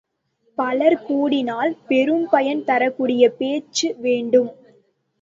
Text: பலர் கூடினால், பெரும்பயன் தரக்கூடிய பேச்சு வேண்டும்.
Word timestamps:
பலர் 0.57 1.03
கூடினால், 1.03 1.77
பெரும்பயன் 1.87 2.63
தரக்கூடிய 2.63 3.29
பேச்சு 3.37 3.95
வேண்டும். 3.99 4.51